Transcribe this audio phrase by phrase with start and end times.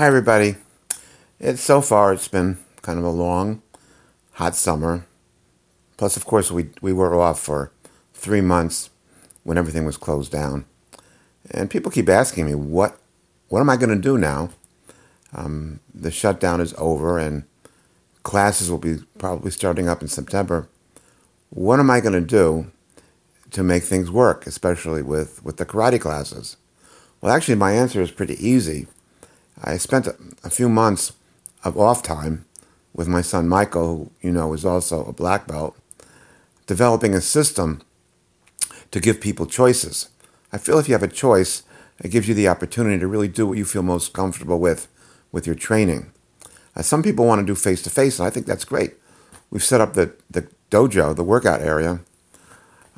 [0.00, 0.56] Hi, everybody.
[1.38, 3.60] It's so far it's been kind of a long,
[4.32, 5.04] hot summer.
[5.98, 7.70] Plus, of course, we we were off for
[8.14, 8.88] three months
[9.42, 10.64] when everything was closed down,
[11.50, 12.98] and people keep asking me what
[13.50, 14.48] what am I going to do now?
[15.34, 17.44] Um, the shutdown is over, and
[18.22, 20.66] classes will be probably starting up in September.
[21.50, 22.70] What am I going to do
[23.50, 26.56] to make things work, especially with, with the karate classes?
[27.20, 28.86] Well, actually, my answer is pretty easy.
[29.62, 31.12] I spent a, few months
[31.64, 32.46] of off time
[32.94, 35.76] with my son Michael, who you know is also a black belt,
[36.66, 37.82] developing a system
[38.90, 40.08] to give people choices.
[40.52, 41.62] I feel if you have a choice,
[42.00, 44.88] it gives you the opportunity to really do what you feel most comfortable with
[45.32, 46.12] with your training.
[46.74, 48.94] Uh, some people want to do face to face, and I think that's great.
[49.50, 52.00] We've set up the, the dojo, the workout area,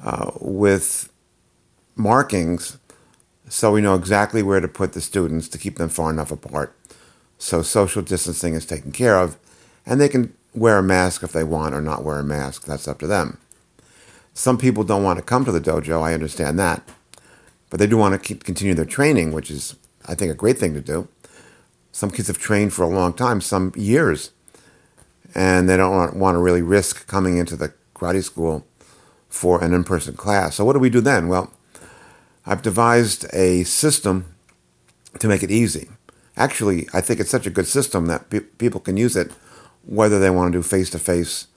[0.05, 1.11] uh, with
[1.97, 2.79] markings
[3.53, 6.75] so we know exactly where to put the students to keep them far enough apart.
[7.37, 9.37] So social distancing is taken care of,
[9.85, 12.65] and they can wear a mask if they want or not wear a mask.
[12.65, 13.37] That's up to them.
[14.33, 16.83] Some people don't want to come to the dojo, I understand that,
[17.69, 19.77] but they do want to keep, continue their training, which is,
[20.07, 21.09] I think, a great thing to do.
[21.93, 24.31] Some kids have trained for a long time, some years,
[25.35, 28.67] and they don't want to really risk coming into the karate school
[29.29, 30.55] for an in person class.
[30.55, 31.29] So, what do we do then?
[31.29, 31.53] Well,
[32.45, 34.35] I've devised a system
[35.19, 35.89] to make it easy.
[36.37, 39.33] Actually, I think it's such a good system that pe- people can use it
[39.85, 41.49] whether they want to do face to face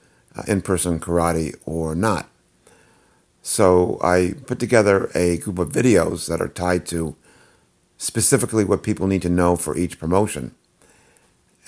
[0.46, 2.28] in person karate or not.
[3.42, 7.14] So, I put together a group of videos that are tied to
[7.96, 10.54] specifically what people need to know for each promotion.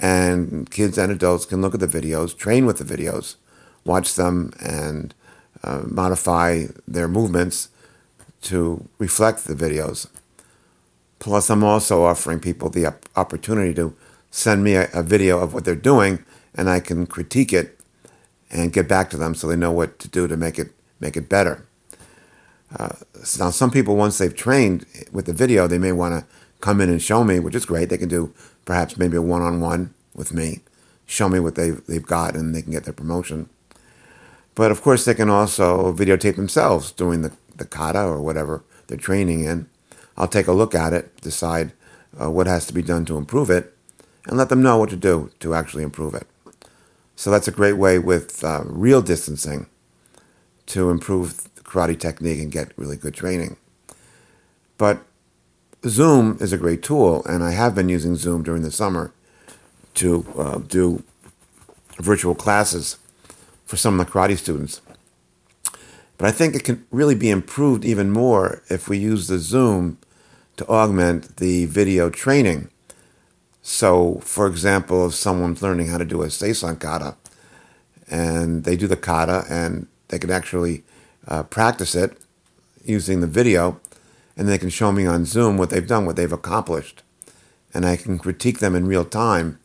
[0.01, 3.37] And kids and adults can look at the videos, train with the videos,
[3.85, 5.15] watch them, and
[5.63, 7.69] uh, modify their movements
[8.43, 10.09] to reflect the videos.
[11.19, 13.95] Plus, I'm also offering people the opportunity to
[14.31, 17.79] send me a, a video of what they're doing, and I can critique it
[18.51, 21.17] and get back to them so they know what to do to make it make
[21.17, 21.67] it better.
[22.77, 22.97] Uh,
[23.39, 26.27] now, some people, once they've trained with the video, they may want to
[26.61, 27.89] come in and show me, which is great.
[27.89, 30.61] They can do perhaps maybe a one on one with me,
[31.07, 33.49] show me what they've, they've got, and they can get their promotion.
[34.55, 38.97] But of course, they can also videotape themselves doing the, the kata or whatever they're
[38.97, 39.69] training in.
[40.17, 41.73] I'll take a look at it, decide
[42.21, 43.75] uh, what has to be done to improve it,
[44.27, 46.27] and let them know what to do to actually improve it.
[47.17, 49.67] So that's a great way with uh, real distancing
[50.67, 53.57] to improve karate technique and get really good training.
[54.77, 55.03] But
[55.87, 59.13] Zoom is a great tool, and I have been using Zoom during the summer
[59.95, 61.03] to uh, do
[61.97, 62.99] virtual classes
[63.65, 64.81] for some of the karate students.
[66.19, 69.99] But I think it can really be improved even more if we use the Zoom
[70.57, 72.71] to augment the video training.
[73.63, 77.17] So, for example, if someone's learning how to do a Seisan kata,
[78.11, 80.83] and they do the kata, and they can actually
[81.29, 82.19] uh, practice it
[82.85, 83.81] using the video,
[84.37, 87.03] and they can show me on Zoom what they've done, what they've accomplished.
[87.73, 89.61] And I can critique them in real time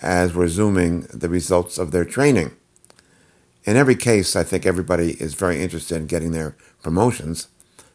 [0.00, 2.52] as we're zooming the results of their training.
[3.64, 7.48] In every case, I think everybody is very interested in getting their promotions,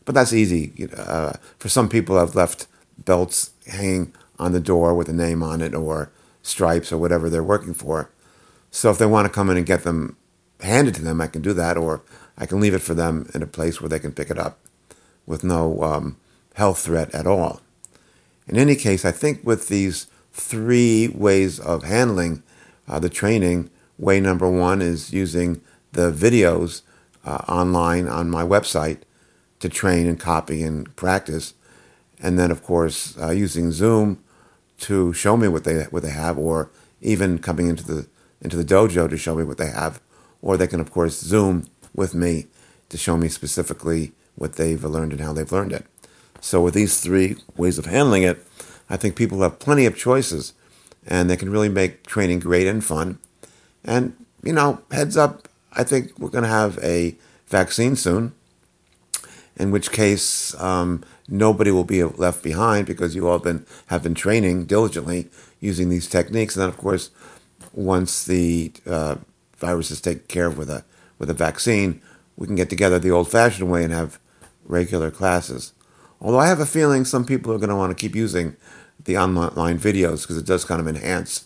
[0.06, 0.88] but that's easy.
[0.96, 2.68] Uh, for some people, I've left
[2.98, 6.12] belts hanging on the door with a name on it or
[6.42, 8.10] stripes or whatever they're working for.
[8.72, 10.16] So if they want to come in and get them
[10.62, 12.02] handed to them, I can do that, or
[12.38, 14.60] I can leave it for them in a place where they can pick it up
[15.26, 16.18] with no um,
[16.54, 17.62] health threat at all.
[18.48, 22.44] In any case, I think with these three ways of handling
[22.88, 26.82] uh, the training, way number one is using the videos
[27.26, 29.00] uh, online on my website
[29.60, 31.54] to train and copy and practice.
[32.20, 34.24] And then, of course, uh, using Zoom
[34.80, 36.70] to show me what they what they have, or
[37.02, 38.08] even coming into the
[38.42, 40.00] into the dojo to show me what they have,
[40.42, 42.48] or they can, of course, Zoom with me
[42.90, 45.86] to show me specifically what they've learned and how they've learned it.
[46.42, 48.46] So, with these three ways of handling it,
[48.90, 50.54] I think people have plenty of choices
[51.06, 53.20] and they can really make training great and fun.
[53.88, 57.16] And, you know, heads up, I think we're going to have a
[57.48, 58.34] vaccine soon,
[59.56, 64.14] in which case um, nobody will be left behind because you all been, have been
[64.14, 65.30] training diligently
[65.62, 66.56] using these techniques.
[66.56, 67.10] And then, of course,
[67.74, 69.16] once the uh,
[69.58, 70.84] virus is taken care of with a,
[71.18, 72.02] with a vaccine,
[72.36, 74.20] we can get together the old fashioned way and have
[74.66, 75.74] regular classes.
[76.20, 78.58] Although I have a feeling some people are going to want to keep using
[79.06, 81.46] the online videos because it does kind of enhance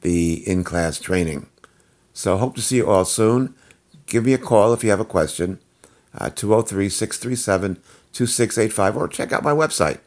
[0.00, 1.48] the in class training.
[2.14, 3.54] So hope to see you all soon.
[4.06, 5.58] Give me a call if you have a question,
[6.16, 7.74] uh, 203 637
[8.12, 9.98] 2685, or check out my website.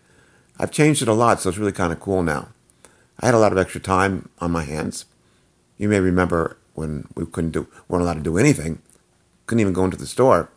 [0.57, 2.47] I've changed it a lot, so it's really kind of cool now.
[3.19, 5.05] I had a lot of extra time on my hands.
[5.77, 8.81] You may remember when we couldn't do, weren't allowed to do anything,
[9.45, 10.49] couldn't even go into the store.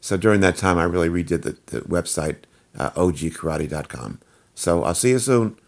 [0.00, 2.36] So during that time, I really redid the, the website,
[2.78, 4.20] uh, ogkarate.com.
[4.54, 5.58] So I'll see you soon.